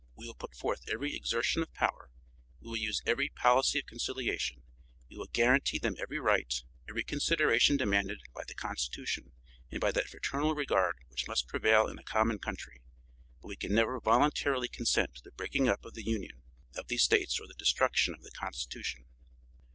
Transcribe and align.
We 0.15 0.25
will 0.25 0.33
put 0.33 0.55
forth 0.55 0.81
every 0.91 1.15
exertion 1.15 1.61
of 1.61 1.75
power; 1.75 2.09
we 2.59 2.67
will 2.67 2.75
use 2.75 3.03
every 3.05 3.29
policy 3.29 3.77
of 3.77 3.85
conciliation; 3.85 4.63
we 5.11 5.15
will 5.15 5.27
guarantee 5.27 5.77
them 5.77 5.93
every 5.99 6.17
right, 6.17 6.51
every 6.89 7.03
consideration 7.03 7.77
demanded 7.77 8.19
by 8.33 8.43
the 8.47 8.55
constitution 8.55 9.33
and 9.69 9.79
by 9.79 9.91
that 9.91 10.07
fraternal 10.09 10.55
regard 10.55 10.95
which 11.09 11.27
must 11.27 11.47
prevail 11.47 11.85
in 11.87 11.99
a 11.99 12.03
common 12.03 12.39
country; 12.39 12.81
but 13.43 13.47
we 13.49 13.55
can 13.55 13.75
never 13.75 13.99
voluntarily 13.99 14.67
consent 14.67 15.13
to 15.17 15.21
the 15.23 15.33
breaking 15.33 15.69
up 15.69 15.85
of 15.85 15.93
the 15.93 16.01
union 16.03 16.41
of 16.75 16.87
these 16.87 17.03
States 17.03 17.39
or 17.39 17.45
the 17.45 17.53
destruction 17.53 18.15
of 18.15 18.23
the 18.23 18.31
constitution." 18.31 19.05